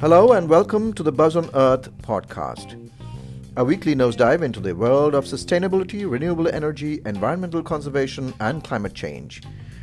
[0.00, 2.90] Hello and welcome to the Buzz on Earth podcast,
[3.58, 9.42] a weekly nosedive into the world of sustainability, renewable energy, environmental conservation, and climate change.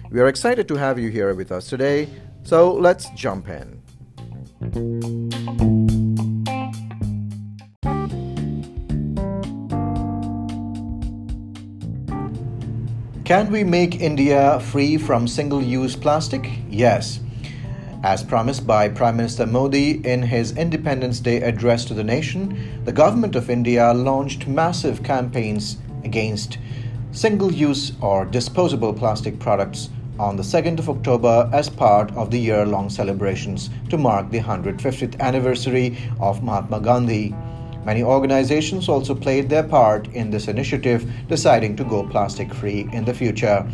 [0.10, 2.10] We are excited to have you here with us today,
[2.42, 5.23] so let's jump in.
[13.34, 16.52] Can we make India free from single use plastic?
[16.70, 17.20] Yes.
[18.04, 22.92] As promised by Prime Minister Modi in his Independence Day address to the nation, the
[22.92, 26.60] government of India launched massive campaigns against
[27.12, 29.90] single use or disposable plastic products
[30.20, 34.42] on the 2nd of October as part of the year long celebrations to mark the
[34.42, 37.34] 150th anniversary of Mahatma Gandhi.
[37.86, 43.06] Many organizations also played their part in this initiative, deciding to go plastic free in
[43.06, 43.68] the future.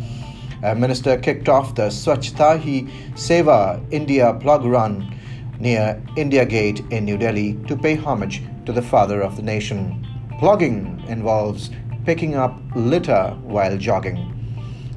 [0.62, 5.16] A minister kicked off the Swachhta Hi Seva India Plog run
[5.58, 10.06] near India Gate in New Delhi to pay homage to the father of the nation.
[10.40, 11.70] Plogging involves
[12.04, 14.36] picking up litter while jogging.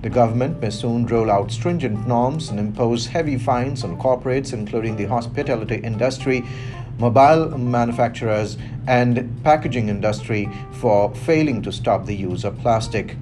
[0.02, 4.98] The government may soon roll out stringent norms and impose heavy fines on corporates, including
[4.98, 6.44] the hospitality industry,
[7.00, 13.17] mobile manufacturers, and packaging industry for failing to stop the use of plastic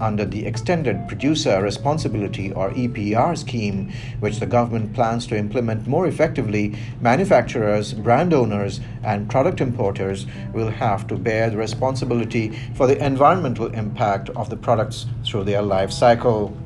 [0.00, 6.06] under the Extended Producer Responsibility or EPR scheme, which the government plans to implement more
[6.06, 13.04] effectively, manufacturers, brand owners, and product importers will have to bear the responsibility for the
[13.04, 16.56] environmental impact of the products through their life cycle.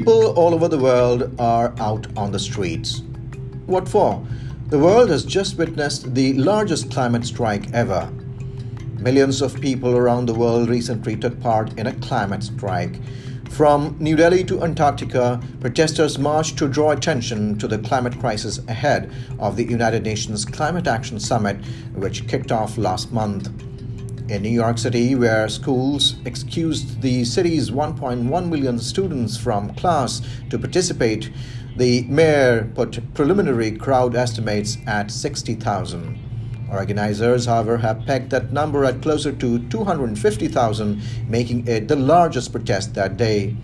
[0.00, 3.02] People all over the world are out on the streets.
[3.66, 4.26] What for?
[4.68, 8.10] The world has just witnessed the largest climate strike ever.
[8.98, 12.98] Millions of people around the world recently took part in a climate strike.
[13.50, 19.12] From New Delhi to Antarctica, protesters marched to draw attention to the climate crisis ahead
[19.38, 21.58] of the United Nations Climate Action Summit,
[21.94, 23.50] which kicked off last month
[24.30, 30.58] in New York City, where schools excused the city's 1.1 million students from class to
[30.58, 31.30] participate,
[31.76, 36.18] the mayor put preliminary crowd estimates at 60,000.
[36.70, 42.94] Organizers, however, have pegged that number at closer to 250,000, making it the largest protest
[42.94, 43.56] that day.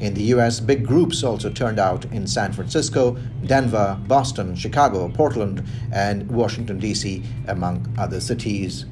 [0.00, 5.62] In the US, big groups also turned out in San Francisco, Denver, Boston, Chicago, Portland,
[5.92, 8.84] and Washington, D.C., among other cities.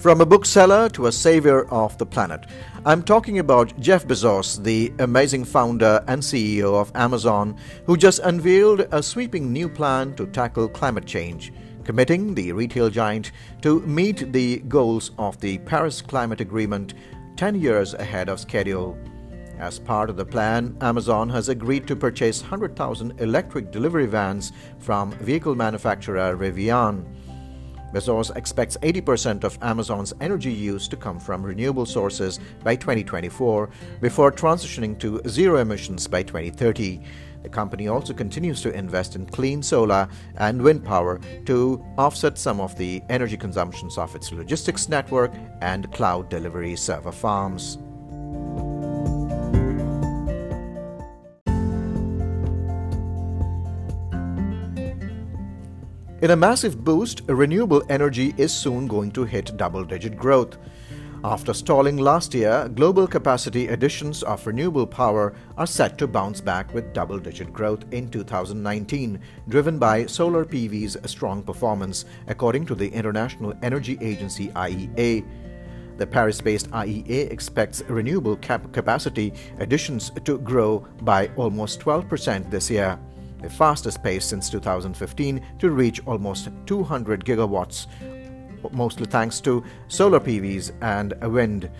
[0.00, 2.46] From a bookseller to a savior of the planet,
[2.86, 8.88] I'm talking about Jeff Bezos, the amazing founder and CEO of Amazon, who just unveiled
[8.92, 11.52] a sweeping new plan to tackle climate change,
[11.84, 16.94] committing the retail giant to meet the goals of the Paris Climate Agreement
[17.36, 18.96] 10 years ahead of schedule.
[19.58, 25.12] As part of the plan, Amazon has agreed to purchase 100,000 electric delivery vans from
[25.18, 27.04] vehicle manufacturer Rivian.
[27.92, 33.70] Bezos expects 80% of Amazon's energy use to come from renewable sources by 2024
[34.00, 37.02] before transitioning to zero emissions by 2030.
[37.42, 42.60] The company also continues to invest in clean solar and wind power to offset some
[42.60, 47.78] of the energy consumptions of its logistics network and cloud delivery server farms.
[56.22, 60.58] In a massive boost, renewable energy is soon going to hit double digit growth.
[61.24, 66.74] After stalling last year, global capacity additions of renewable power are set to bounce back
[66.74, 72.88] with double digit growth in 2019, driven by solar PV's strong performance, according to the
[72.88, 75.24] International Energy Agency IEA.
[75.96, 82.70] The Paris based IEA expects renewable cap- capacity additions to grow by almost 12% this
[82.70, 82.98] year
[83.42, 87.86] the fastest pace since 2015 to reach almost 200 gigawatts,
[88.72, 91.70] mostly thanks to solar PVs and wind.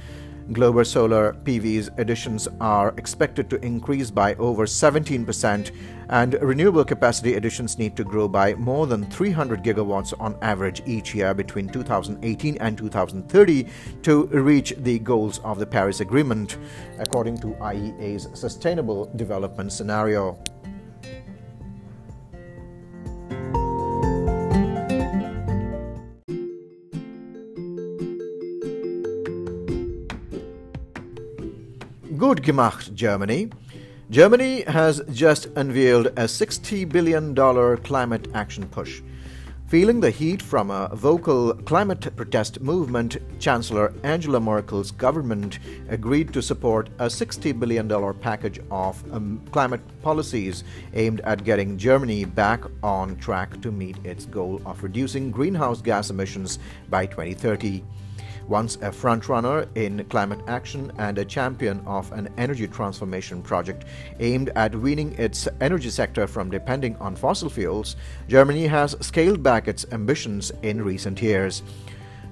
[0.52, 5.70] Global solar PVs additions are expected to increase by over 17%,
[6.08, 11.14] and renewable capacity additions need to grow by more than 300 gigawatts on average each
[11.14, 13.66] year between 2018 and 2030
[14.02, 16.56] to reach the goals of the Paris Agreement,
[16.98, 20.36] according to IEA's Sustainable Development Scenario.
[32.31, 33.50] Gut gemacht, Germany.
[34.09, 37.35] Germany has just unveiled a $60 billion
[37.79, 39.03] climate action push.
[39.67, 46.41] Feeling the heat from a vocal climate protest movement, Chancellor Angela Merkel's government agreed to
[46.41, 47.88] support a $60 billion
[48.21, 50.62] package of um, climate policies
[50.94, 56.11] aimed at getting Germany back on track to meet its goal of reducing greenhouse gas
[56.11, 56.61] emissions
[56.91, 57.82] by 2030.
[58.50, 63.85] Once a frontrunner in climate action and a champion of an energy transformation project
[64.19, 67.94] aimed at weaning its energy sector from depending on fossil fuels,
[68.26, 71.62] Germany has scaled back its ambitions in recent years.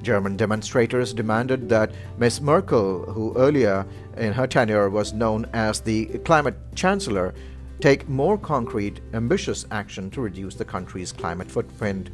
[0.03, 2.41] German demonstrators demanded that Ms.
[2.41, 3.87] Merkel, who earlier
[4.17, 7.33] in her tenure was known as the climate chancellor,
[7.79, 12.11] take more concrete, ambitious action to reduce the country's climate footprint.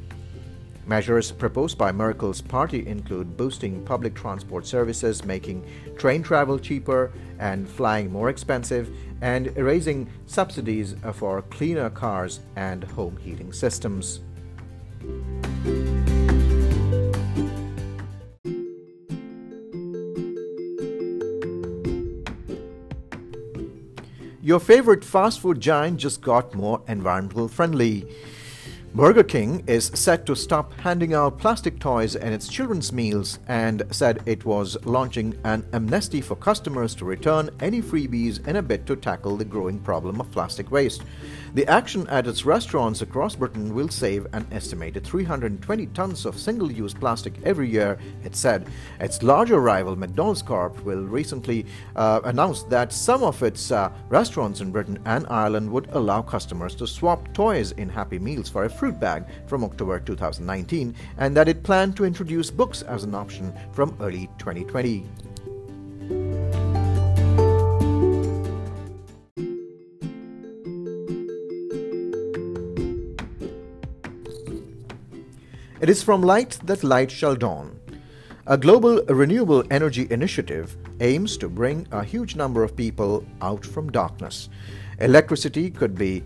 [0.86, 5.64] Measures proposed by Merkel's party include boosting public transport services, making
[5.96, 13.16] train travel cheaper and flying more expensive, and raising subsidies for cleaner cars and home
[13.16, 14.20] heating systems.
[24.42, 28.06] Your favorite fast food giant just got more environmental friendly.
[28.94, 33.82] Burger King is set to stop handing out plastic toys in its children's meals and
[33.90, 38.86] said it was launching an amnesty for customers to return any freebies in a bid
[38.86, 41.02] to tackle the growing problem of plastic waste.
[41.54, 46.70] The action at its restaurants across Britain will save an estimated 320 tons of single
[46.70, 48.68] use plastic every year, it said.
[49.00, 51.66] Its larger rival, McDonald's Corp, will recently
[51.96, 56.76] uh, announced that some of its uh, restaurants in Britain and Ireland would allow customers
[56.76, 61.48] to swap toys in Happy Meals for a fruit bag from October 2019, and that
[61.48, 65.06] it planned to introduce books as an option from early 2020.
[75.80, 77.80] It is from light that light shall dawn.
[78.46, 83.90] A global renewable energy initiative aims to bring a huge number of people out from
[83.90, 84.50] darkness.
[85.00, 86.22] Electricity could be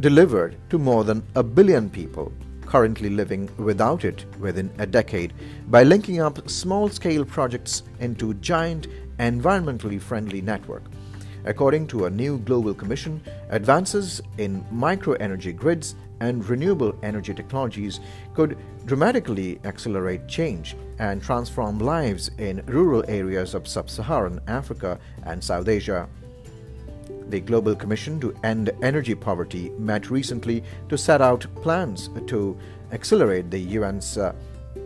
[0.00, 2.32] delivered to more than a billion people
[2.64, 5.32] currently living without it within a decade
[5.68, 8.86] by linking up small scale projects into giant
[9.18, 10.84] environmentally friendly network.
[11.44, 13.20] According to a new global commission,
[13.50, 18.00] advances in microenergy grids and renewable energy technologies
[18.34, 18.56] could
[18.86, 25.68] dramatically accelerate change and transform lives in rural areas of sub Saharan Africa and South
[25.68, 26.08] Asia.
[27.30, 32.58] The Global Commission to End Energy Poverty met recently to set out plans to
[32.90, 34.34] accelerate the UN's uh,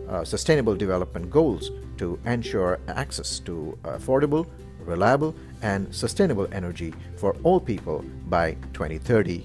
[0.07, 4.45] uh, Sustainable Development Goals to ensure access to affordable,
[4.81, 9.43] reliable, and sustainable energy for all people by 2030.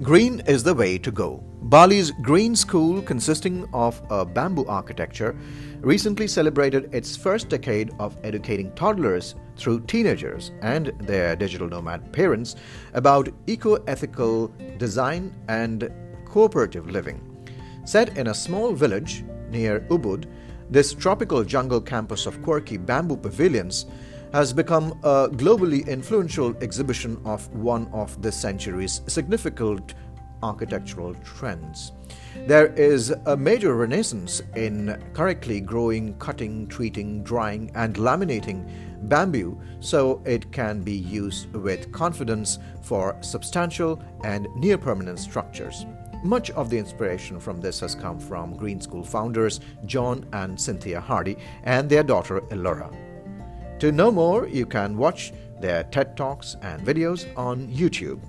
[0.00, 1.44] Green is the way to go.
[1.68, 5.36] Bali's Green School, consisting of a bamboo architecture,
[5.82, 12.56] recently celebrated its first decade of educating toddlers through teenagers and their digital nomad parents
[12.94, 15.90] about eco ethical design and
[16.24, 17.20] cooperative living.
[17.84, 20.24] Set in a small village near Ubud,
[20.70, 23.84] this tropical jungle campus of quirky bamboo pavilions
[24.32, 29.94] has become a globally influential exhibition of one of this century's significant
[30.42, 31.92] architectural trends.
[32.46, 38.68] There is a major renaissance in correctly growing, cutting, treating, drying, and laminating
[39.08, 45.86] bamboo so it can be used with confidence for substantial and near permanent structures.
[46.24, 51.00] Much of the inspiration from this has come from Green School founders John and Cynthia
[51.00, 52.92] Hardy and their daughter Elora.
[53.78, 58.20] To know more, you can watch their TED Talks and videos on YouTube.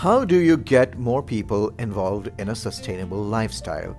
[0.00, 3.94] How do you get more people involved in a sustainable lifestyle?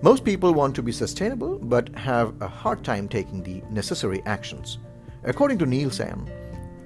[0.00, 4.78] Most people want to be sustainable but have a hard time taking the necessary actions.
[5.24, 6.30] According to Nielsen,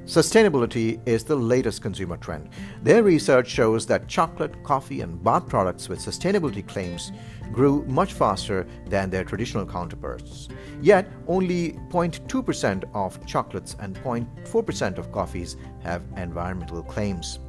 [0.07, 2.49] Sustainability is the latest consumer trend.
[2.83, 7.11] Their research shows that chocolate, coffee, and bath products with sustainability claims
[7.53, 10.49] grew much faster than their traditional counterparts.
[10.81, 17.41] Yet, only 0.2% of chocolates and 0.4% of coffees have environmental claims.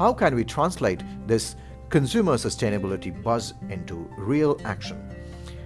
[0.00, 1.56] How can we translate this
[1.90, 4.98] consumer sustainability buzz into real action?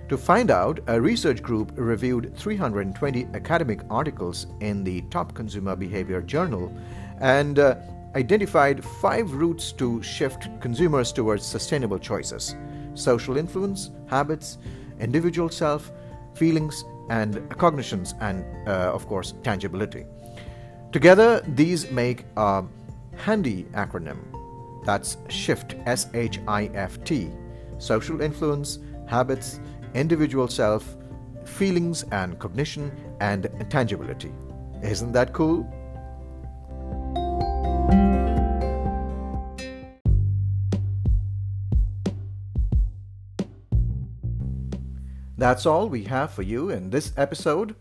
[0.09, 6.21] To find out, a research group reviewed 320 academic articles in the Top Consumer Behavior
[6.21, 6.77] Journal
[7.21, 7.77] and uh,
[8.17, 12.57] identified five routes to shift consumers towards sustainable choices
[12.95, 14.59] social influence, habits,
[14.99, 15.93] individual self,
[16.35, 20.07] feelings, and cognitions, and uh, of course, tangibility.
[20.91, 22.65] Together, these make a
[23.17, 24.19] handy acronym.
[24.85, 27.31] That's SHIFT, S H I F T.
[27.79, 29.61] Social influence, habits,
[29.95, 30.97] individual self,
[31.45, 34.33] feelings and cognition, and tangibility.
[34.83, 35.67] Isn't that cool?
[45.37, 47.75] That's all we have for you in this episode.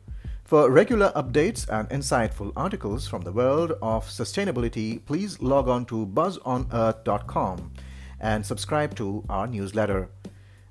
[0.43, 6.05] For regular updates and insightful articles from the world of sustainability, please log on to
[6.05, 7.71] buzzonearth.com
[8.19, 10.09] and subscribe to our newsletter.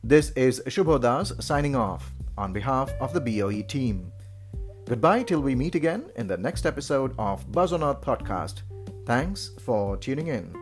[0.04, 4.12] This is Shubhodas signing off on behalf of the BOE team.
[4.86, 8.62] Goodbye till we meet again in the next episode of Buzz on Earth podcast.
[9.06, 10.61] Thanks for tuning in.